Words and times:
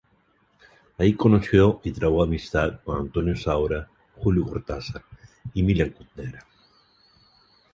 Ahí 0.97 1.13
conoció 1.13 1.79
y 1.83 1.91
trabó 1.91 2.23
amistad 2.23 2.79
con 2.83 3.01
Antonio 3.01 3.35
Saura, 3.37 3.87
Julio 4.15 4.45
Cortázar 4.47 5.03
y 5.53 5.61
Milan 5.61 5.91
Kundera. 5.91 6.43